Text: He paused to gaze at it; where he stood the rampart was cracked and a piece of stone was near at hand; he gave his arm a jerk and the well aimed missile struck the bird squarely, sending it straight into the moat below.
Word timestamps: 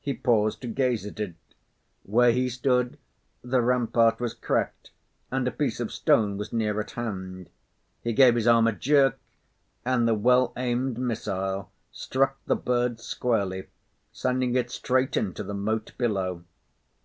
He 0.00 0.14
paused 0.14 0.62
to 0.62 0.66
gaze 0.66 1.06
at 1.06 1.20
it; 1.20 1.36
where 2.02 2.32
he 2.32 2.48
stood 2.48 2.98
the 3.40 3.62
rampart 3.62 4.18
was 4.18 4.34
cracked 4.34 4.90
and 5.30 5.46
a 5.46 5.52
piece 5.52 5.78
of 5.78 5.92
stone 5.92 6.36
was 6.36 6.52
near 6.52 6.80
at 6.80 6.90
hand; 6.90 7.48
he 8.02 8.12
gave 8.12 8.34
his 8.34 8.48
arm 8.48 8.66
a 8.66 8.72
jerk 8.72 9.20
and 9.84 10.08
the 10.08 10.14
well 10.14 10.52
aimed 10.56 10.98
missile 10.98 11.70
struck 11.92 12.38
the 12.46 12.56
bird 12.56 12.98
squarely, 12.98 13.68
sending 14.10 14.56
it 14.56 14.72
straight 14.72 15.16
into 15.16 15.44
the 15.44 15.54
moat 15.54 15.92
below. 15.96 16.42